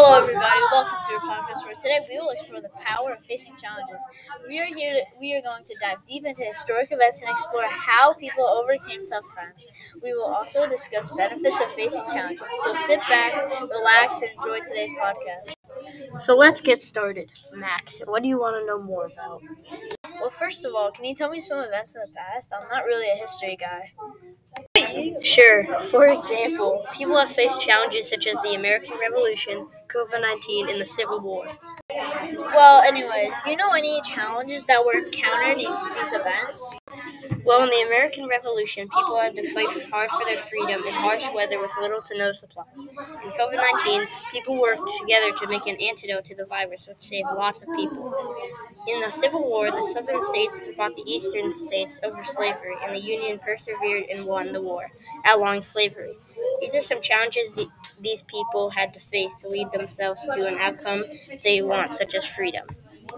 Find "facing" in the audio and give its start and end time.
3.24-3.52, 11.72-12.04